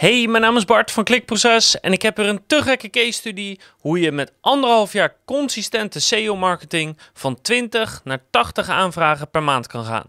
Hey, 0.00 0.26
mijn 0.26 0.42
naam 0.42 0.56
is 0.56 0.64
Bart 0.64 0.90
van 0.90 1.04
Klikproces 1.04 1.80
en 1.80 1.92
ik 1.92 2.02
heb 2.02 2.18
er 2.18 2.26
een 2.26 2.40
te 2.46 2.62
gekke 2.62 2.90
case 2.90 3.12
study 3.12 3.56
hoe 3.78 4.00
je 4.00 4.12
met 4.12 4.32
anderhalf 4.40 4.92
jaar 4.92 5.16
consistente 5.24 6.00
SEO-marketing 6.00 6.98
van 7.12 7.40
20 7.42 8.00
naar 8.04 8.22
80 8.30 8.68
aanvragen 8.68 9.30
per 9.30 9.42
maand 9.42 9.66
kan 9.66 9.84
gaan. 9.84 10.04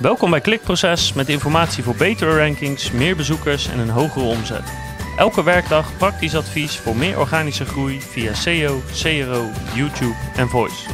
Welkom 0.00 0.30
bij 0.30 0.40
Klikproces 0.40 1.12
met 1.12 1.28
informatie 1.28 1.82
voor 1.82 1.94
betere 1.94 2.36
rankings, 2.36 2.90
meer 2.90 3.16
bezoekers 3.16 3.68
en 3.68 3.78
een 3.78 3.88
hogere 3.88 4.24
omzet. 4.24 4.72
Elke 5.16 5.44
werkdag 5.44 5.96
praktisch 5.96 6.36
advies 6.36 6.76
voor 6.76 6.96
meer 6.96 7.18
organische 7.18 7.64
groei 7.64 8.00
via 8.00 8.34
SEO, 8.34 8.80
CRO, 9.02 9.50
YouTube 9.74 10.16
en 10.36 10.48
Voice. 10.48 10.90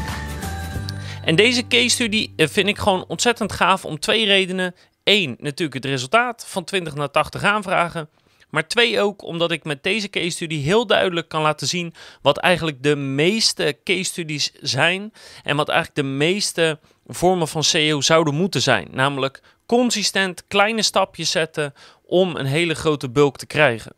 En 1.24 1.36
deze 1.36 1.66
case 1.66 1.88
study 1.88 2.30
eh, 2.36 2.48
vind 2.48 2.68
ik 2.68 2.78
gewoon 2.78 3.04
ontzettend 3.08 3.52
gaaf 3.52 3.84
om 3.84 3.98
twee 3.98 4.26
redenen. 4.26 4.74
Eén, 5.04 5.36
natuurlijk 5.38 5.74
het 5.74 5.92
resultaat 5.92 6.44
van 6.46 6.64
20 6.64 6.94
naar 6.94 7.10
80 7.10 7.44
aanvragen. 7.44 8.08
Maar 8.50 8.68
twee 8.68 9.00
ook 9.00 9.22
omdat 9.22 9.50
ik 9.50 9.64
met 9.64 9.82
deze 9.82 10.10
case 10.10 10.30
study 10.30 10.60
heel 10.60 10.86
duidelijk 10.86 11.28
kan 11.28 11.42
laten 11.42 11.66
zien 11.66 11.94
wat 12.22 12.38
eigenlijk 12.38 12.82
de 12.82 12.96
meeste 12.96 13.78
case 13.84 14.02
studies 14.04 14.52
zijn 14.60 15.12
en 15.42 15.56
wat 15.56 15.68
eigenlijk 15.68 15.98
de 15.98 16.14
meeste 16.14 16.78
vormen 17.06 17.48
van 17.48 17.64
SEO 17.64 18.00
zouden 18.00 18.34
moeten 18.34 18.62
zijn. 18.62 18.88
Namelijk 18.90 19.42
consistent 19.66 20.46
kleine 20.46 20.82
stapjes 20.82 21.30
zetten 21.30 21.74
om 22.04 22.36
een 22.36 22.46
hele 22.46 22.74
grote 22.74 23.10
bulk 23.10 23.36
te 23.36 23.46
krijgen. 23.46 23.92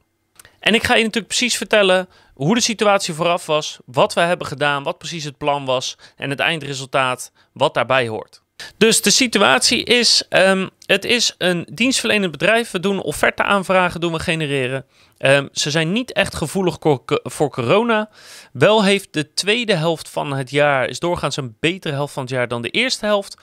En 0.59 0.75
ik 0.75 0.85
ga 0.85 0.95
je 0.95 1.05
natuurlijk 1.05 1.35
precies 1.35 1.57
vertellen 1.57 2.09
hoe 2.35 2.55
de 2.55 2.61
situatie 2.61 3.15
vooraf 3.15 3.47
was, 3.47 3.79
wat 3.85 4.15
we 4.15 4.21
hebben 4.21 4.47
gedaan, 4.47 4.83
wat 4.83 4.99
precies 4.99 5.25
het 5.25 5.37
plan 5.37 5.65
was 5.65 5.99
en 6.17 6.31
het 6.31 6.41
eindresultaat, 6.41 7.33
wat 7.53 7.75
daarbij 7.75 8.09
hoort. 8.09 8.43
Dus 8.77 9.03
de 9.03 9.11
situatie 9.11 9.85
is, 9.85 10.25
um, 10.31 10.71
het 10.87 11.05
is 11.05 11.35
een 11.39 11.67
dienstverlenend 11.73 12.33
bedrijf. 12.33 12.71
We 12.71 12.81
doen 12.81 13.03
offerte-aanvragen, 13.03 14.01
doen 14.01 14.13
we 14.13 14.19
genereren. 14.19 14.85
Um, 15.19 15.49
ze 15.53 15.71
zijn 15.71 15.93
niet 15.93 16.13
echt 16.13 16.35
gevoelig 16.35 16.77
voor 17.23 17.51
corona. 17.51 18.11
Wel 18.53 18.85
heeft 18.85 19.13
de 19.13 19.35
tweede 19.35 19.75
helft 19.75 20.09
van 20.09 20.33
het 20.33 20.51
jaar, 20.51 20.89
is 20.89 20.99
doorgaans 20.99 21.37
een 21.37 21.57
betere 21.61 21.95
helft 21.95 22.13
van 22.13 22.23
het 22.23 22.33
jaar 22.33 22.49
dan 22.49 22.63
de 22.63 22.71
eerste 22.71 23.07
helft. 23.07 23.41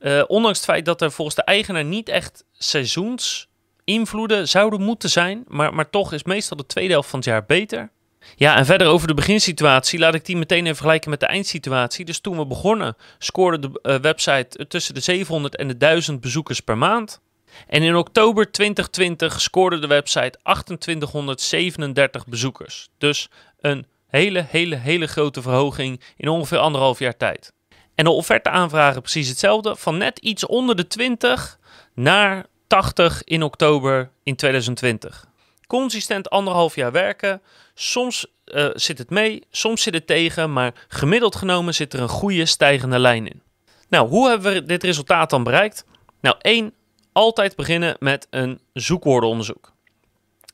Uh, 0.00 0.22
ondanks 0.26 0.58
het 0.58 0.66
feit 0.66 0.84
dat 0.84 1.02
er 1.02 1.12
volgens 1.12 1.36
de 1.36 1.42
eigenaar 1.42 1.84
niet 1.84 2.08
echt 2.08 2.44
seizoensinvloeden 2.52 4.48
zouden 4.48 4.80
moeten 4.80 5.10
zijn. 5.10 5.44
Maar, 5.48 5.74
maar 5.74 5.90
toch 5.90 6.12
is 6.12 6.22
meestal 6.22 6.56
de 6.56 6.66
tweede 6.66 6.92
helft 6.92 7.10
van 7.10 7.18
het 7.18 7.28
jaar 7.28 7.44
beter. 7.44 7.90
Ja, 8.36 8.56
en 8.56 8.66
verder 8.66 8.86
over 8.86 9.06
de 9.06 9.14
beginsituatie, 9.14 9.98
laat 9.98 10.14
ik 10.14 10.24
die 10.24 10.36
meteen 10.36 10.62
even 10.62 10.76
vergelijken 10.76 11.10
met 11.10 11.20
de 11.20 11.26
eindsituatie. 11.26 12.04
Dus 12.04 12.20
toen 12.20 12.38
we 12.38 12.46
begonnen, 12.46 12.96
scoorde 13.18 13.58
de 13.58 13.80
uh, 13.82 13.96
website 13.96 14.66
tussen 14.68 14.94
de 14.94 15.00
700 15.00 15.56
en 15.56 15.68
de 15.68 15.76
1000 15.76 16.20
bezoekers 16.20 16.60
per 16.60 16.78
maand. 16.78 17.20
En 17.66 17.82
in 17.82 17.96
oktober 17.96 18.50
2020 18.50 19.40
scoorde 19.40 19.78
de 19.78 19.86
website 19.86 20.38
2837 20.42 22.26
bezoekers. 22.26 22.88
Dus 22.98 23.28
een 23.60 23.86
hele, 24.06 24.44
hele, 24.48 24.76
hele 24.76 25.06
grote 25.06 25.42
verhoging 25.42 26.00
in 26.16 26.28
ongeveer 26.28 26.58
anderhalf 26.58 26.98
jaar 26.98 27.16
tijd. 27.16 27.52
En 27.94 28.04
de 28.04 28.10
offerte 28.10 28.50
aanvragen 28.50 29.02
precies 29.02 29.28
hetzelfde, 29.28 29.76
van 29.76 29.98
net 29.98 30.18
iets 30.18 30.46
onder 30.46 30.76
de 30.76 30.86
20 30.86 31.58
naar 31.94 32.46
80 32.66 33.24
in 33.24 33.42
oktober 33.42 34.10
in 34.22 34.36
2020 34.36 35.30
consistent 35.78 36.30
anderhalf 36.30 36.74
jaar 36.74 36.92
werken. 36.92 37.42
Soms 37.74 38.26
uh, 38.46 38.68
zit 38.74 38.98
het 38.98 39.10
mee, 39.10 39.42
soms 39.50 39.82
zit 39.82 39.94
het 39.94 40.06
tegen, 40.06 40.52
maar 40.52 40.72
gemiddeld 40.88 41.36
genomen 41.36 41.74
zit 41.74 41.92
er 41.92 42.00
een 42.00 42.08
goede 42.08 42.46
stijgende 42.46 42.98
lijn 42.98 43.26
in. 43.26 43.42
Nou, 43.88 44.08
hoe 44.08 44.28
hebben 44.28 44.52
we 44.52 44.64
dit 44.64 44.82
resultaat 44.82 45.30
dan 45.30 45.44
bereikt? 45.44 45.84
Nou, 46.20 46.36
één, 46.40 46.72
altijd 47.12 47.56
beginnen 47.56 47.96
met 47.98 48.26
een 48.30 48.60
zoekwoordenonderzoek. 48.72 49.72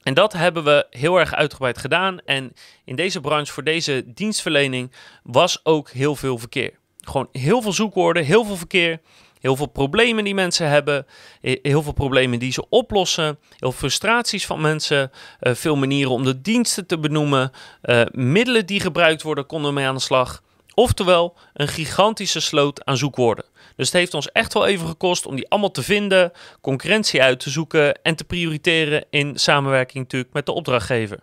En 0.02 0.14
dat 0.14 0.33
hebben 0.33 0.64
we 0.64 0.86
heel 0.91 1.16
erg 1.19 1.34
uitgebreid 1.34 1.78
gedaan. 1.78 2.20
En 2.25 2.53
in 2.84 2.97
deze 2.97 3.20
branche, 3.20 3.53
voor 3.53 3.64
deze 3.64 4.05
dienstverlening, 4.06 4.92
was 5.22 5.60
ook 5.64 5.91
heel 5.91 6.16
veel 6.16 6.38
verkeer. 6.38 6.78
Gewoon 7.00 7.28
heel 7.32 7.62
veel 7.62 7.72
zoekwoorden, 7.72 8.25
heel 8.25 8.44
veel 8.44 8.56
verkeer. 8.56 9.00
Heel 9.48 9.56
veel 9.56 9.66
problemen 9.66 10.25
die 10.25 10.34
mensen 10.34 10.69
hebben, 10.69 11.06
heel 11.41 11.82
veel 11.82 11.92
problemen 11.92 12.38
die 12.38 12.53
ze 12.53 12.69
oplossen, 12.69 13.25
heel 13.25 13.38
veel 13.59 13.72
frustraties 13.72 14.47
van 14.47 14.60
mensen, 14.60 15.10
uh, 15.41 15.54
veel 15.54 15.76
manieren 15.76 16.12
om 16.12 16.25
de 16.25 16.41
diensten 16.41 16.86
te 16.86 16.98
benoemen, 16.98 17.50
uh, 17.82 18.03
middelen 18.10 18.66
die 18.66 18.81
gebruikt 18.81 19.22
worden 19.22 19.47
konden 19.47 19.75
mee 19.75 19.87
aan 19.87 19.94
de 19.94 20.00
slag. 20.00 20.42
Oftewel, 20.75 21.37
een 21.54 21.69
gigantische 21.69 22.41
sloot 22.41 22.84
aan 22.84 22.97
zoekwoorden. 22.97 23.44
Dus 23.76 23.87
het 23.87 23.97
heeft 23.97 24.14
ons 24.14 24.32
echt 24.32 24.54
wel 24.54 24.66
even 24.66 24.87
gekost 24.87 25.26
om 25.26 25.37
die 25.37 25.48
allemaal 25.48 25.70
te 25.70 25.82
vinden, 25.82 26.32
concurrentie 26.60 27.22
uit 27.22 27.41
te 27.41 27.50
zoeken 27.50 28.03
en 28.03 28.16
te 28.16 28.25
prioriteren 28.25 29.04
in 29.10 29.38
samenwerking 29.38 30.04
natuurlijk 30.04 30.32
met 30.32 30.47
de 30.47 30.53
opdrachtgever. 30.53 31.19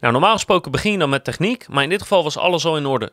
Nou, 0.00 0.12
normaal 0.12 0.34
gesproken 0.34 0.70
begin 0.70 0.92
je 0.92 0.98
dan 0.98 1.10
met 1.10 1.24
techniek, 1.24 1.68
maar 1.68 1.82
in 1.82 1.88
dit 1.88 2.02
geval 2.02 2.22
was 2.22 2.38
alles 2.38 2.64
al 2.64 2.76
in 2.76 2.86
orde. 2.86 3.12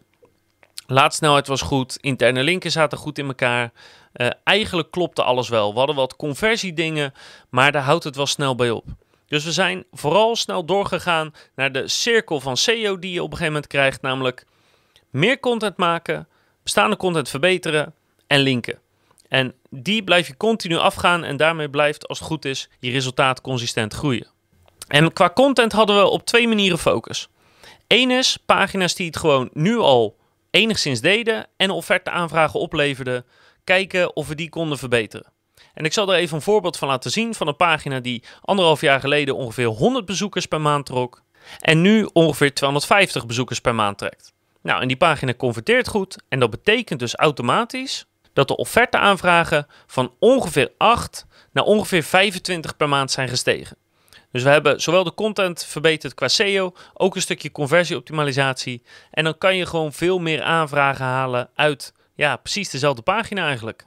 Laadsnelheid 0.88 1.48
was 1.48 1.62
goed, 1.62 1.98
interne 2.02 2.44
linken 2.44 2.72
zaten 2.72 2.98
goed 2.98 3.18
in 3.18 3.28
elkaar. 3.28 3.72
Uh, 4.14 4.28
eigenlijk 4.44 4.92
klopte 4.92 5.24
alles 5.24 5.50
wel. 5.50 5.72
We 5.72 5.78
hadden 5.78 5.96
wat 5.96 6.16
conversiedingen, 6.16 7.14
maar 7.50 7.72
daar 7.72 7.84
houdt 7.84 8.04
het 8.04 8.16
wel 8.16 8.26
snel 8.26 8.56
bij 8.56 8.72
op. 8.72 8.86
Dus 9.28 9.44
we 9.44 9.52
zijn 9.52 9.86
vooral 9.92 10.36
snel 10.36 10.66
doorgegaan 10.66 11.34
naar 11.56 11.72
de 11.72 11.88
cirkel 11.88 12.40
van 12.40 12.58
SEO 12.58 13.00
die 13.00 13.12
je 13.12 13.24
op 13.24 13.32
een 13.32 13.38
gegeven 13.38 13.54
moment 13.54 13.68
krijgt, 13.68 14.02
namelijk 14.02 14.46
meer 15.10 15.40
content 15.40 15.78
maken, 15.78 16.28
bestaande 16.64 16.98
content 16.98 17.30
verbeteren 17.30 17.94
en 18.28 18.40
linken. 18.40 18.80
En 19.28 19.54
die 19.70 20.04
blijf 20.04 20.28
je 20.28 20.38
continu 20.38 20.78
afgaan 20.78 21.24
en 21.24 21.38
daarmee 21.38 21.70
blijft, 21.70 22.08
als 22.08 22.20
het 22.20 22.28
goed 22.28 22.46
is, 22.46 22.70
je 22.80 22.92
resultaat 22.92 23.42
consistent 23.42 23.94
groeien. 23.94 24.28
En 24.88 25.14
qua 25.14 25.30
content 25.30 25.72
hadden 25.72 25.96
we 25.98 26.08
op 26.08 26.26
twee 26.26 26.48
manieren 26.48 26.78
focus. 26.78 27.30
Eén 27.88 28.12
is 28.12 28.38
pagina's 28.46 28.96
die 28.96 29.06
het 29.06 29.18
gewoon 29.18 29.50
nu 29.54 29.78
al 29.78 30.16
enigszins 30.56 31.02
deden 31.02 31.48
en 31.58 31.70
offerte 31.70 32.10
aanvragen 32.10 32.60
opleverden, 32.60 33.26
kijken 33.64 34.16
of 34.16 34.28
we 34.28 34.36
die 34.36 34.50
konden 34.50 34.78
verbeteren. 34.78 35.34
En 35.74 35.86
ik 35.86 35.94
zal 35.94 36.14
er 36.14 36.20
even 36.20 36.36
een 36.36 36.42
voorbeeld 36.42 36.78
van 36.78 36.88
laten 36.88 37.12
zien 37.12 37.34
van 37.34 37.48
een 37.48 37.56
pagina 37.56 38.00
die 38.00 38.24
anderhalf 38.42 38.82
jaar 38.82 39.00
geleden 39.00 39.36
ongeveer 39.36 39.66
100 39.66 40.06
bezoekers 40.06 40.46
per 40.46 40.62
maand 40.62 40.86
trok 40.86 41.22
en 41.60 41.82
nu 41.82 42.10
ongeveer 42.14 42.54
250 42.54 43.26
bezoekers 43.26 43.60
per 43.60 43.76
maand 43.76 43.98
trekt. 43.98 44.34
Nou, 44.62 44.82
en 44.82 44.88
die 44.88 44.98
pagina 44.98 45.34
converteert 45.34 45.88
goed 45.88 46.18
en 46.30 46.40
dat 46.40 46.50
betekent 46.50 47.00
dus 47.00 47.16
automatisch 47.16 48.06
dat 48.34 48.48
de 48.48 48.56
offerte 48.56 48.98
aanvragen 48.98 49.68
van 49.88 50.14
ongeveer 50.20 50.72
8 50.78 51.26
naar 51.52 51.64
ongeveer 51.64 52.04
25 52.04 52.78
per 52.78 52.90
maand 52.90 53.12
zijn 53.12 53.30
gestegen. 53.30 53.78
Dus 54.36 54.44
we 54.44 54.50
hebben 54.50 54.82
zowel 54.82 55.04
de 55.04 55.14
content 55.14 55.66
verbeterd 55.66 56.14
qua 56.14 56.28
SEO, 56.28 56.74
ook 56.94 57.16
een 57.16 57.22
stukje 57.22 57.52
conversieoptimalisatie. 57.52 58.82
En 59.12 59.24
dan 59.24 59.38
kan 59.38 59.56
je 59.56 59.66
gewoon 59.66 59.94
veel 59.94 60.20
meer 60.20 60.42
aanvragen 60.42 61.06
halen 61.06 61.50
uit 61.54 61.94
ja, 62.16 62.36
precies 62.36 62.70
dezelfde 62.70 63.02
pagina 63.02 63.46
eigenlijk. 63.46 63.86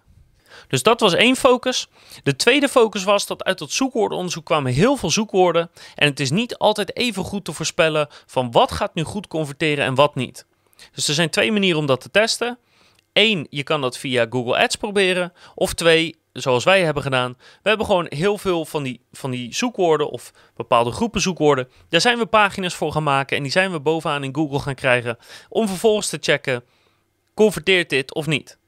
Dus 0.69 0.83
dat 0.83 1.01
was 1.01 1.15
één 1.15 1.37
focus. 1.37 1.89
De 2.23 2.37
tweede 2.37 2.69
focus 2.69 3.05
was 3.05 3.27
dat 3.27 3.45
uit 3.45 3.59
dat 3.59 3.71
zoekwoordenonderzoek 3.71 4.45
kwamen 4.45 4.73
heel 4.73 4.97
veel 4.97 5.11
zoekwoorden. 5.11 5.71
En 5.95 6.09
het 6.09 6.21
is 6.21 6.31
niet 6.31 6.57
altijd 6.57 6.97
even 6.97 7.25
goed 7.25 7.45
te 7.45 7.53
voorspellen 7.53 8.09
van 8.27 8.51
wat 8.51 8.73
gaat 8.73 8.95
nu 8.95 9.03
goed 9.03 9.27
converteren 9.27 9.85
en 9.85 9.95
wat 9.95 10.15
niet. 10.15 10.47
Dus 10.93 11.09
er 11.09 11.15
zijn 11.15 11.31
twee 11.31 11.53
manieren 11.53 11.81
om 11.81 11.87
dat 11.87 12.01
te 12.01 12.11
testen. 12.11 12.59
Eén, 13.13 13.47
je 13.51 13.63
kan 13.63 13.81
dat 13.81 13.99
via 13.99 14.27
Google 14.31 14.59
Ads 14.59 14.77
proberen. 14.77 15.33
Of 15.55 15.75
twee, 15.75 16.17
zoals 16.33 16.65
wij 16.65 16.85
hebben 16.85 17.03
gedaan. 17.03 17.37
We 17.63 17.69
hebben 17.69 17.87
gewoon 17.87 18.07
heel 18.09 18.39
veel 18.39 18.65
van 18.65 18.83
die, 18.83 19.01
van 19.13 19.31
die 19.31 19.55
zoekwoorden 19.55 20.11
of 20.11 20.33
bepaalde 20.57 20.91
groepen 20.91 21.21
zoekwoorden. 21.21 21.69
Daar 21.89 22.01
zijn 22.01 22.19
we 22.19 22.27
pagina's 22.27 22.75
voor 22.75 22.93
gaan 22.93 23.03
maken 23.03 23.37
en 23.37 23.43
die 23.43 23.53
zijn 23.53 23.73
we 23.73 23.81
bovenaan 23.81 24.25
in 24.25 24.35
Google 24.35 24.59
gaan 24.59 24.75
krijgen. 24.75 25.19
Om 25.49 25.69
vervolgens 25.69 26.09
te 26.09 26.19
checken, 26.21 26.65
converteert 27.35 27.91
dit 27.91 28.15
of 28.15 28.27
niet? 28.27 28.59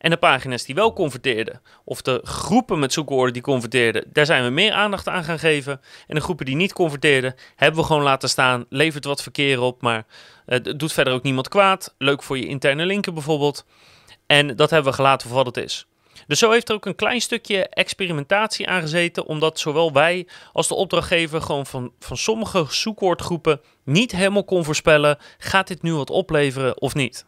En 0.00 0.10
de 0.10 0.16
pagina's 0.16 0.64
die 0.64 0.74
wel 0.74 0.92
converteerden, 0.92 1.60
of 1.84 2.02
de 2.02 2.20
groepen 2.22 2.78
met 2.78 2.92
zoekwoorden 2.92 3.32
die 3.32 3.42
converteerden, 3.42 4.04
daar 4.12 4.26
zijn 4.26 4.44
we 4.44 4.50
meer 4.50 4.72
aandacht 4.72 5.08
aan 5.08 5.24
gaan 5.24 5.38
geven. 5.38 5.80
En 6.06 6.14
de 6.14 6.20
groepen 6.20 6.46
die 6.46 6.56
niet 6.56 6.72
converteerden, 6.72 7.34
hebben 7.56 7.80
we 7.80 7.86
gewoon 7.86 8.02
laten 8.02 8.28
staan. 8.28 8.64
Levert 8.68 9.04
wat 9.04 9.22
verkeer 9.22 9.60
op, 9.60 9.82
maar 9.82 10.06
het 10.46 10.78
doet 10.78 10.92
verder 10.92 11.12
ook 11.12 11.22
niemand 11.22 11.48
kwaad. 11.48 11.94
Leuk 11.98 12.22
voor 12.22 12.38
je 12.38 12.46
interne 12.46 12.86
linken 12.86 13.14
bijvoorbeeld. 13.14 13.64
En 14.26 14.56
dat 14.56 14.70
hebben 14.70 14.90
we 14.90 14.96
gelaten 14.96 15.28
voor 15.28 15.36
wat 15.36 15.46
het 15.46 15.64
is. 15.64 15.86
Dus 16.26 16.38
zo 16.38 16.50
heeft 16.50 16.68
er 16.68 16.74
ook 16.74 16.86
een 16.86 16.94
klein 16.94 17.20
stukje 17.20 17.68
experimentatie 17.68 18.68
aangezeten, 18.68 19.26
omdat 19.26 19.58
zowel 19.58 19.92
wij 19.92 20.26
als 20.52 20.68
de 20.68 20.74
opdrachtgever 20.74 21.42
gewoon 21.42 21.66
van, 21.66 21.92
van 21.98 22.16
sommige 22.16 22.66
zoekwoordgroepen 22.68 23.60
niet 23.84 24.12
helemaal 24.12 24.44
kon 24.44 24.64
voorspellen, 24.64 25.18
gaat 25.38 25.68
dit 25.68 25.82
nu 25.82 25.94
wat 25.94 26.10
opleveren 26.10 26.80
of 26.80 26.94
niet. 26.94 27.24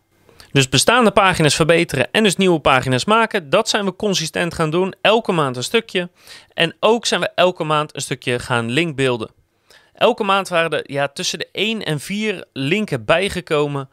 Dus 0.53 0.69
bestaande 0.69 1.11
pagina's 1.11 1.55
verbeteren 1.55 2.11
en 2.11 2.23
dus 2.23 2.37
nieuwe 2.37 2.61
pagina's 2.61 3.05
maken, 3.05 3.51
dat 3.51 3.69
zijn 3.69 3.85
we 3.85 3.97
consistent 3.97 4.55
gaan 4.55 4.71
doen, 4.71 4.95
elke 5.01 5.33
maand 5.33 5.57
een 5.57 5.63
stukje. 5.63 6.11
En 6.55 6.77
ook 6.81 7.07
zijn 7.07 7.21
we 7.21 7.31
elke 7.35 7.65
maand 7.65 7.95
een 7.95 8.01
stukje 8.01 8.39
gaan 8.39 8.71
linkbeelden. 8.71 9.31
Elke 9.93 10.25
maand 10.25 10.49
waren 10.49 10.71
er 10.71 10.93
ja, 10.93 11.09
tussen 11.09 11.39
de 11.39 11.49
1 11.53 11.85
en 11.85 12.01
4 12.01 12.45
linken 12.53 13.05
bijgekomen 13.05 13.89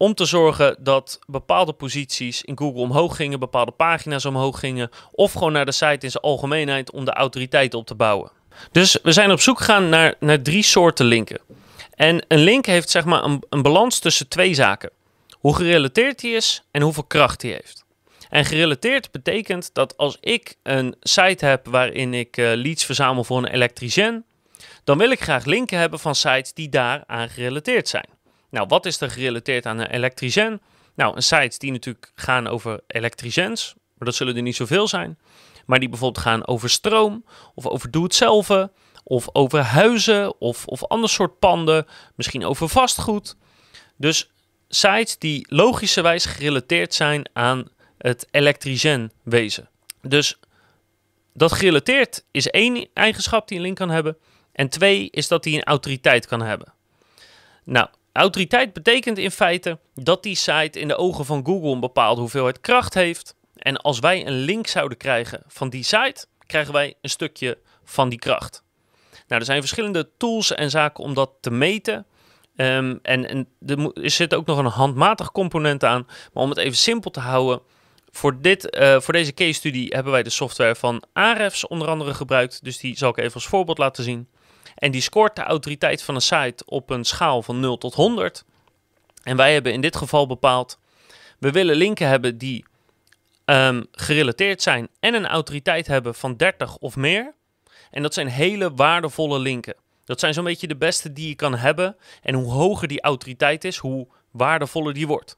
om 0.00 0.14
te 0.14 0.24
zorgen 0.24 0.76
dat 0.78 1.18
bepaalde 1.26 1.72
posities 1.72 2.42
in 2.42 2.58
Google 2.58 2.80
omhoog 2.80 3.16
gingen, 3.16 3.38
bepaalde 3.38 3.70
pagina's 3.70 4.24
omhoog 4.24 4.58
gingen, 4.58 4.90
of 5.12 5.32
gewoon 5.32 5.52
naar 5.52 5.64
de 5.64 5.72
site 5.72 5.98
in 6.00 6.10
zijn 6.10 6.22
algemeenheid 6.22 6.90
om 6.90 7.04
de 7.04 7.12
autoriteit 7.12 7.74
op 7.74 7.86
te 7.86 7.94
bouwen. 7.94 8.30
Dus 8.72 8.98
we 9.02 9.12
zijn 9.12 9.30
op 9.30 9.40
zoek 9.40 9.58
gegaan 9.58 9.88
naar, 9.88 10.14
naar 10.20 10.42
drie 10.42 10.62
soorten 10.62 11.06
linken. 11.06 11.40
En 11.94 12.24
een 12.28 12.38
link 12.38 12.66
heeft 12.66 12.90
zeg 12.90 13.04
maar 13.04 13.24
een, 13.24 13.62
balans 13.62 13.98
tussen 13.98 14.28
twee 14.28 14.54
zaken. 14.54 14.90
Hoe 15.30 15.56
gerelateerd 15.56 16.20
die 16.20 16.34
is 16.34 16.62
en 16.70 16.82
hoeveel 16.82 17.04
kracht 17.04 17.40
die 17.40 17.52
heeft. 17.52 17.84
En 18.28 18.44
gerelateerd 18.44 19.10
betekent 19.10 19.70
dat 19.72 19.96
als 19.96 20.16
ik 20.20 20.56
een 20.62 20.96
site 21.00 21.46
heb 21.46 21.66
waarin 21.66 22.14
ik 22.14 22.36
uh, 22.36 22.52
leads 22.54 22.84
verzamel 22.84 23.24
voor 23.24 23.38
een 23.38 23.52
elektricien, 23.52 24.24
dan 24.84 24.98
wil 24.98 25.10
ik 25.10 25.20
graag 25.20 25.44
linken 25.44 25.78
hebben 25.78 25.98
van 25.98 26.14
sites 26.14 26.52
die 26.52 26.68
daaraan 26.68 27.28
gerelateerd 27.28 27.88
zijn. 27.88 28.18
Nou, 28.50 28.66
wat 28.68 28.86
is 28.86 29.00
er 29.00 29.10
gerelateerd 29.10 29.66
aan 29.66 29.78
een 29.78 29.90
elektricien? 29.90 30.60
Nou, 30.94 31.16
een 31.16 31.22
sites 31.22 31.58
die 31.58 31.72
natuurlijk 31.72 32.12
gaan 32.14 32.46
over 32.46 32.80
elektriciens, 32.86 33.74
maar 33.74 34.06
dat 34.06 34.14
zullen 34.14 34.36
er 34.36 34.42
niet 34.42 34.56
zoveel 34.56 34.88
zijn. 34.88 35.18
Maar 35.66 35.78
die 35.78 35.88
bijvoorbeeld 35.88 36.24
gaan 36.24 36.46
over 36.46 36.70
stroom, 36.70 37.24
of 37.54 37.66
over 37.66 37.90
doe-het-zelf, 37.90 38.68
of 39.04 39.28
over 39.32 39.60
huizen, 39.60 40.40
of, 40.40 40.66
of 40.66 40.84
ander 40.84 41.10
soort 41.10 41.38
panden, 41.38 41.86
misschien 42.14 42.44
over 42.44 42.68
vastgoed. 42.68 43.36
Dus 43.96 44.30
sites 44.68 45.18
die 45.18 45.46
logischerwijs 45.48 46.24
gerelateerd 46.24 46.94
zijn 46.94 47.28
aan 47.32 47.68
het 47.98 48.26
elektricien 48.30 49.12
wezen. 49.22 49.68
Dus 50.02 50.38
dat 51.34 51.52
gerelateerd 51.52 52.24
is 52.30 52.48
één 52.50 52.88
eigenschap 52.94 53.48
die 53.48 53.56
een 53.56 53.62
link 53.62 53.76
kan 53.76 53.90
hebben. 53.90 54.16
En 54.52 54.68
twee 54.68 55.10
is 55.10 55.28
dat 55.28 55.44
hij 55.44 55.54
een 55.54 55.64
autoriteit 55.64 56.26
kan 56.26 56.42
hebben. 56.42 56.72
Nou, 57.64 57.88
autoriteit 58.12 58.72
betekent 58.72 59.18
in 59.18 59.30
feite 59.30 59.78
dat 59.94 60.22
die 60.22 60.36
site 60.36 60.80
in 60.80 60.88
de 60.88 60.96
ogen 60.96 61.24
van 61.24 61.44
Google 61.46 61.70
een 61.70 61.80
bepaalde 61.80 62.20
hoeveelheid 62.20 62.60
kracht 62.60 62.94
heeft. 62.94 63.34
En 63.56 63.76
als 63.76 63.98
wij 63.98 64.26
een 64.26 64.38
link 64.38 64.66
zouden 64.66 64.98
krijgen 64.98 65.42
van 65.46 65.70
die 65.70 65.84
site, 65.84 66.26
krijgen 66.46 66.72
wij 66.72 66.94
een 67.00 67.10
stukje 67.10 67.58
van 67.84 68.08
die 68.08 68.18
kracht. 68.18 68.62
Nou, 69.10 69.40
er 69.40 69.44
zijn 69.44 69.60
verschillende 69.60 70.08
tools 70.16 70.54
en 70.54 70.70
zaken 70.70 71.04
om 71.04 71.14
dat 71.14 71.30
te 71.40 71.50
meten. 71.50 72.06
Um, 72.56 72.98
en, 73.02 73.48
er 73.94 74.10
zit 74.10 74.34
ook 74.34 74.46
nog 74.46 74.58
een 74.58 74.64
handmatig 74.64 75.32
component 75.32 75.84
aan. 75.84 76.06
Maar 76.32 76.42
om 76.42 76.48
het 76.48 76.58
even 76.58 76.76
simpel 76.76 77.10
te 77.10 77.20
houden, 77.20 77.60
voor, 78.10 78.40
dit, 78.40 78.76
uh, 78.76 79.00
voor 79.00 79.14
deze 79.14 79.34
case 79.34 79.52
studie 79.52 79.88
hebben 79.94 80.12
wij 80.12 80.22
de 80.22 80.30
software 80.30 80.74
van 80.74 81.02
Ahrefs 81.12 81.66
onder 81.66 81.88
andere 81.88 82.14
gebruikt. 82.14 82.64
Dus 82.64 82.78
die 82.78 82.96
zal 82.96 83.10
ik 83.10 83.16
even 83.16 83.34
als 83.34 83.46
voorbeeld 83.46 83.78
laten 83.78 84.04
zien. 84.04 84.28
En 84.80 84.90
die 84.90 85.00
scoort 85.00 85.36
de 85.36 85.42
autoriteit 85.42 86.02
van 86.02 86.14
een 86.14 86.20
site 86.20 86.64
op 86.66 86.90
een 86.90 87.04
schaal 87.04 87.42
van 87.42 87.60
0 87.60 87.78
tot 87.78 87.94
100. 87.94 88.44
En 89.22 89.36
wij 89.36 89.52
hebben 89.52 89.72
in 89.72 89.80
dit 89.80 89.96
geval 89.96 90.26
bepaald, 90.26 90.78
we 91.38 91.50
willen 91.50 91.76
linken 91.76 92.08
hebben 92.08 92.38
die 92.38 92.64
um, 93.44 93.86
gerelateerd 93.92 94.62
zijn 94.62 94.88
en 95.00 95.14
een 95.14 95.26
autoriteit 95.26 95.86
hebben 95.86 96.14
van 96.14 96.36
30 96.36 96.76
of 96.76 96.96
meer. 96.96 97.34
En 97.90 98.02
dat 98.02 98.14
zijn 98.14 98.28
hele 98.28 98.74
waardevolle 98.74 99.38
linken. 99.38 99.74
Dat 100.04 100.20
zijn 100.20 100.34
zo'n 100.34 100.44
beetje 100.44 100.66
de 100.66 100.76
beste 100.76 101.12
die 101.12 101.28
je 101.28 101.34
kan 101.34 101.54
hebben. 101.54 101.96
En 102.22 102.34
hoe 102.34 102.52
hoger 102.52 102.88
die 102.88 103.00
autoriteit 103.00 103.64
is, 103.64 103.76
hoe 103.76 104.06
waardevoller 104.30 104.94
die 104.94 105.06
wordt. 105.06 105.36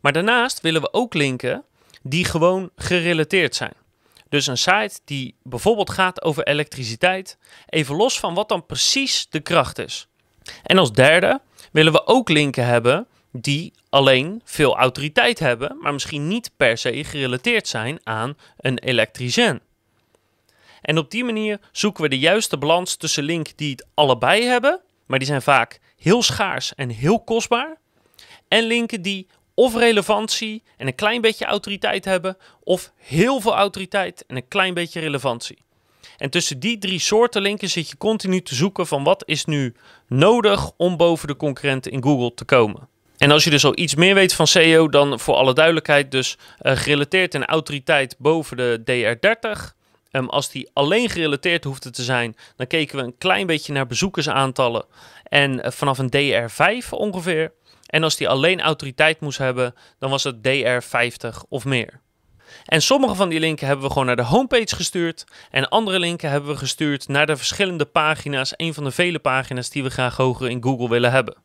Maar 0.00 0.12
daarnaast 0.12 0.60
willen 0.60 0.80
we 0.80 0.92
ook 0.92 1.14
linken 1.14 1.64
die 2.02 2.24
gewoon 2.24 2.70
gerelateerd 2.76 3.54
zijn. 3.54 3.72
Dus 4.28 4.46
een 4.46 4.58
site 4.58 5.00
die 5.04 5.34
bijvoorbeeld 5.42 5.90
gaat 5.90 6.22
over 6.22 6.46
elektriciteit, 6.46 7.38
even 7.68 7.96
los 7.96 8.20
van 8.20 8.34
wat 8.34 8.48
dan 8.48 8.66
precies 8.66 9.26
de 9.30 9.40
kracht 9.40 9.78
is. 9.78 10.08
En 10.62 10.78
als 10.78 10.92
derde 10.92 11.40
willen 11.72 11.92
we 11.92 12.06
ook 12.06 12.28
linken 12.28 12.66
hebben 12.66 13.06
die 13.32 13.72
alleen 13.88 14.40
veel 14.44 14.76
autoriteit 14.76 15.38
hebben, 15.38 15.78
maar 15.80 15.92
misschien 15.92 16.28
niet 16.28 16.50
per 16.56 16.78
se 16.78 17.04
gerelateerd 17.04 17.68
zijn 17.68 17.98
aan 18.02 18.36
een 18.56 18.78
elektricien. 18.78 19.60
En 20.82 20.98
op 20.98 21.10
die 21.10 21.24
manier 21.24 21.60
zoeken 21.72 22.02
we 22.02 22.08
de 22.08 22.18
juiste 22.18 22.58
balans 22.58 22.96
tussen 22.96 23.22
linken 23.22 23.56
die 23.56 23.70
het 23.70 23.86
allebei 23.94 24.44
hebben, 24.44 24.80
maar 25.06 25.18
die 25.18 25.28
zijn 25.28 25.42
vaak 25.42 25.80
heel 25.96 26.22
schaars 26.22 26.74
en 26.74 26.88
heel 26.88 27.20
kostbaar, 27.20 27.76
en 28.48 28.64
linken 28.64 29.02
die 29.02 29.26
of 29.56 29.74
relevantie 29.74 30.62
en 30.76 30.86
een 30.86 30.94
klein 30.94 31.20
beetje 31.20 31.44
autoriteit 31.44 32.04
hebben, 32.04 32.36
of 32.62 32.92
heel 32.96 33.40
veel 33.40 33.54
autoriteit 33.54 34.24
en 34.26 34.36
een 34.36 34.48
klein 34.48 34.74
beetje 34.74 35.00
relevantie. 35.00 35.58
En 36.16 36.30
tussen 36.30 36.58
die 36.58 36.78
drie 36.78 36.98
soorten 36.98 37.42
linken 37.42 37.70
zit 37.70 37.88
je 37.88 37.96
continu 37.96 38.42
te 38.42 38.54
zoeken 38.54 38.86
van 38.86 39.04
wat 39.04 39.22
is 39.26 39.44
nu 39.44 39.74
nodig 40.06 40.70
om 40.76 40.96
boven 40.96 41.28
de 41.28 41.36
concurrenten 41.36 41.92
in 41.92 42.02
Google 42.02 42.34
te 42.34 42.44
komen. 42.44 42.88
En 43.16 43.30
als 43.30 43.44
je 43.44 43.50
dus 43.50 43.64
al 43.64 43.78
iets 43.78 43.94
meer 43.94 44.14
weet 44.14 44.34
van 44.34 44.46
SEO, 44.46 44.88
dan 44.88 45.20
voor 45.20 45.34
alle 45.34 45.54
duidelijkheid 45.54 46.10
dus 46.10 46.36
uh, 46.62 46.76
gerelateerd 46.76 47.34
in 47.34 47.44
autoriteit 47.44 48.14
boven 48.18 48.56
de 48.56 48.80
DR30. 48.80 49.74
Um, 50.10 50.28
als 50.28 50.50
die 50.50 50.70
alleen 50.72 51.10
gerelateerd 51.10 51.64
hoefde 51.64 51.90
te 51.90 52.02
zijn, 52.02 52.36
dan 52.56 52.66
keken 52.66 52.96
we 52.96 53.02
een 53.02 53.18
klein 53.18 53.46
beetje 53.46 53.72
naar 53.72 53.86
bezoekersaantallen 53.86 54.84
en 55.22 55.52
uh, 55.52 55.70
vanaf 55.70 55.98
een 55.98 56.12
DR5 56.16 56.88
ongeveer. 56.90 57.52
En 57.96 58.02
als 58.02 58.16
die 58.16 58.28
alleen 58.28 58.60
autoriteit 58.60 59.20
moest 59.20 59.38
hebben, 59.38 59.74
dan 59.98 60.10
was 60.10 60.24
het 60.24 60.36
DR50 60.36 61.48
of 61.48 61.64
meer. 61.64 62.00
En 62.64 62.82
sommige 62.82 63.14
van 63.14 63.28
die 63.28 63.40
linken 63.40 63.66
hebben 63.66 63.84
we 63.84 63.90
gewoon 63.90 64.06
naar 64.06 64.16
de 64.16 64.22
homepage 64.22 64.76
gestuurd. 64.76 65.24
En 65.50 65.68
andere 65.68 65.98
linken 65.98 66.30
hebben 66.30 66.50
we 66.50 66.56
gestuurd 66.56 67.08
naar 67.08 67.26
de 67.26 67.36
verschillende 67.36 67.84
pagina's. 67.84 68.52
Een 68.56 68.74
van 68.74 68.84
de 68.84 68.90
vele 68.90 69.18
pagina's 69.18 69.70
die 69.70 69.82
we 69.82 69.90
graag 69.90 70.16
hoger 70.16 70.50
in 70.50 70.62
Google 70.62 70.88
willen 70.88 71.10
hebben. 71.10 71.36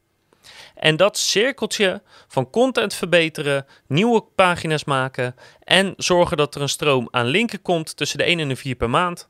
En 0.75 0.95
dat 0.95 1.17
cirkeltje 1.17 2.01
van 2.27 2.49
content 2.49 2.93
verbeteren, 2.93 3.65
nieuwe 3.87 4.21
pagina's 4.35 4.83
maken 4.83 5.35
en 5.63 5.93
zorgen 5.97 6.37
dat 6.37 6.55
er 6.55 6.61
een 6.61 6.69
stroom 6.69 7.07
aan 7.11 7.25
linken 7.25 7.61
komt 7.61 7.97
tussen 7.97 8.17
de 8.17 8.23
1 8.23 8.39
en 8.39 8.47
de 8.47 8.55
4 8.55 8.75
per 8.75 8.89
maand, 8.89 9.29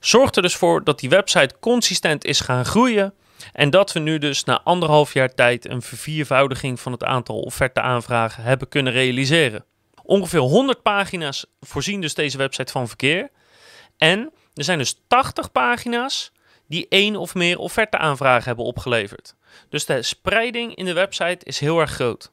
zorgt 0.00 0.36
er 0.36 0.42
dus 0.42 0.56
voor 0.56 0.84
dat 0.84 1.00
die 1.00 1.08
website 1.08 1.54
consistent 1.60 2.24
is 2.24 2.40
gaan 2.40 2.64
groeien 2.64 3.14
en 3.52 3.70
dat 3.70 3.92
we 3.92 4.00
nu 4.00 4.18
dus 4.18 4.44
na 4.44 4.62
anderhalf 4.62 5.12
jaar 5.12 5.34
tijd 5.34 5.68
een 5.68 5.82
verviervoudiging 5.82 6.80
van 6.80 6.92
het 6.92 7.04
aantal 7.04 7.40
offerte-aanvragen 7.40 8.42
hebben 8.42 8.68
kunnen 8.68 8.92
realiseren. 8.92 9.64
Ongeveer 10.02 10.40
100 10.40 10.82
pagina's 10.82 11.46
voorzien 11.60 12.00
dus 12.00 12.14
deze 12.14 12.38
website 12.38 12.72
van 12.72 12.88
verkeer. 12.88 13.30
En 13.96 14.32
er 14.54 14.64
zijn 14.64 14.78
dus 14.78 15.00
80 15.06 15.52
pagina's 15.52 16.32
die 16.66 16.86
één 16.88 17.16
of 17.16 17.34
meer 17.34 17.58
offerte-aanvragen 17.58 18.44
hebben 18.44 18.64
opgeleverd. 18.64 19.34
Dus 19.68 19.86
de 19.86 20.02
spreiding 20.02 20.74
in 20.74 20.84
de 20.84 20.92
website 20.92 21.44
is 21.44 21.58
heel 21.58 21.80
erg 21.80 21.90
groot. 21.90 22.32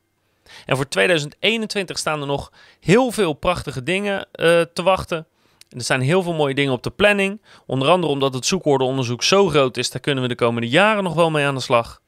En 0.65 0.75
voor 0.75 0.87
2021 0.87 1.97
staan 1.97 2.21
er 2.21 2.27
nog 2.27 2.51
heel 2.79 3.11
veel 3.11 3.33
prachtige 3.33 3.83
dingen 3.83 4.17
uh, 4.17 4.61
te 4.61 4.83
wachten. 4.83 5.27
Er 5.69 5.81
staan 5.81 5.99
heel 5.99 6.23
veel 6.23 6.33
mooie 6.33 6.53
dingen 6.53 6.73
op 6.73 6.83
de 6.83 6.89
planning. 6.89 7.41
Onder 7.65 7.89
andere 7.89 8.13
omdat 8.13 8.33
het 8.33 8.45
zoekwoordenonderzoek 8.45 9.23
zo 9.23 9.47
groot 9.47 9.77
is, 9.77 9.91
daar 9.91 10.01
kunnen 10.01 10.23
we 10.23 10.29
de 10.29 10.35
komende 10.35 10.69
jaren 10.69 11.03
nog 11.03 11.13
wel 11.13 11.31
mee 11.31 11.45
aan 11.45 11.55
de 11.55 11.61
slag. 11.61 12.01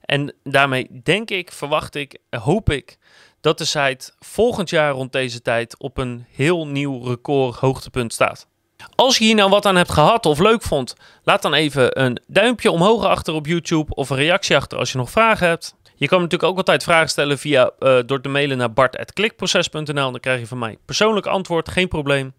En 0.00 0.34
daarmee 0.42 0.88
denk 1.02 1.30
ik, 1.30 1.52
verwacht 1.52 1.94
ik, 1.94 2.18
hoop 2.30 2.70
ik 2.70 2.98
dat 3.40 3.58
de 3.58 3.64
site 3.64 4.12
volgend 4.18 4.70
jaar 4.70 4.92
rond 4.92 5.12
deze 5.12 5.42
tijd 5.42 5.78
op 5.78 5.98
een 5.98 6.26
heel 6.30 6.66
nieuw 6.66 7.02
record 7.02 7.56
hoogtepunt 7.56 8.12
staat. 8.12 8.46
Als 8.94 9.18
je 9.18 9.24
hier 9.24 9.34
nou 9.34 9.50
wat 9.50 9.66
aan 9.66 9.76
hebt 9.76 9.92
gehad 9.92 10.26
of 10.26 10.38
leuk 10.38 10.62
vond, 10.62 10.94
laat 11.22 11.42
dan 11.42 11.54
even 11.54 12.02
een 12.02 12.20
duimpje 12.26 12.70
omhoog 12.70 13.04
achter 13.04 13.34
op 13.34 13.46
YouTube 13.46 13.94
of 13.94 14.10
een 14.10 14.16
reactie 14.16 14.56
achter 14.56 14.78
als 14.78 14.92
je 14.92 14.98
nog 14.98 15.10
vragen 15.10 15.48
hebt. 15.48 15.74
Je 15.96 16.08
kan 16.08 16.20
natuurlijk 16.20 16.50
ook 16.50 16.56
altijd 16.56 16.82
vragen 16.82 17.08
stellen 17.08 17.38
via, 17.38 17.70
uh, 17.80 17.98
door 18.06 18.20
te 18.20 18.28
mailen 18.28 18.58
naar 18.58 18.72
bart.klikproces.nl. 18.72 20.10
Dan 20.10 20.20
krijg 20.20 20.40
je 20.40 20.46
van 20.46 20.58
mij 20.58 20.76
persoonlijk 20.84 21.26
antwoord, 21.26 21.68
geen 21.68 21.88
probleem. 21.88 22.32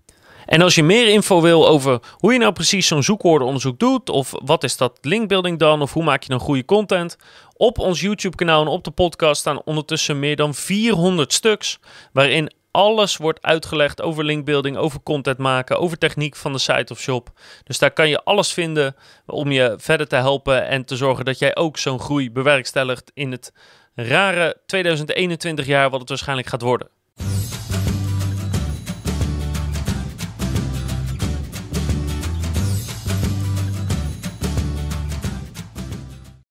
En 0.46 0.62
als 0.62 0.76
je 0.76 0.84
meer 0.84 1.08
info 1.08 1.42
wil 1.42 1.68
over 1.68 2.00
hoe 2.18 2.34
je 2.34 2.40
nou 2.40 2.54
precies 2.54 2.88
zo'n 2.88 3.04
zoekwoordenonderzoek 3.04 3.80
doet, 3.80 4.10
of 4.10 4.32
wat 4.44 4.64
is 4.64 4.78
dat 4.78 4.98
linkbuilding 5.02 5.60
dan, 5.60 5.82
of 5.82 5.94
hoe 5.94 6.04
maak 6.04 6.24
je 6.24 6.30
dan 6.30 6.40
goede 6.40 6.66
content, 6.66 7.18
op 7.58 7.80
ons 7.80 8.02
YouTube-kanaal 8.02 8.62
en 8.62 8.68
op 8.68 8.84
de 8.84 8.92
podcast 8.92 9.40
staan 9.40 9.62
ondertussen 9.64 10.20
meer 10.20 10.36
dan 10.36 10.54
400 10.54 11.34
stuks, 11.34 11.80
waarin 12.14 12.52
alles 12.72 13.18
wordt 13.18 13.42
uitgelegd 13.42 14.02
over 14.02 14.24
linkbuilding, 14.24 14.78
over 14.78 15.04
content 15.04 15.38
maken, 15.38 15.80
over 15.80 15.98
techniek 15.98 16.36
van 16.36 16.52
de 16.52 16.60
site 16.60 16.94
of 16.94 17.00
shop. 17.00 17.30
Dus 17.64 17.80
daar 17.80 17.92
kan 17.92 18.10
je 18.10 18.24
alles 18.24 18.54
vinden 18.54 18.96
om 19.26 19.52
je 19.52 19.76
verder 19.78 20.08
te 20.08 20.16
helpen 20.16 20.68
en 20.68 20.86
te 20.86 20.96
zorgen 20.96 21.26
dat 21.26 21.40
jij 21.40 21.56
ook 21.56 21.78
zo'n 21.78 22.00
groei 22.00 22.32
bewerkstelligt 22.32 23.12
in 23.14 23.32
het 23.32 23.54
rare 23.96 24.58
2021 24.66 25.66
jaar 25.66 25.90
wat 25.90 26.00
het 26.00 26.10
waarschijnlijk 26.10 26.48
gaat 26.48 26.62
worden. 26.62 26.90